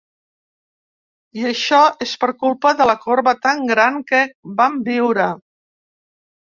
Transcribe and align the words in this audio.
I 1.41 1.45
això, 1.49 1.83
és 2.07 2.15
per 2.23 2.31
culpa 2.45 2.73
de 2.81 2.89
la 2.93 2.97
corba 3.07 3.37
tan 3.45 3.65
gran 3.75 4.03
que 4.13 4.27
vam 4.63 4.85
viure. 4.93 5.33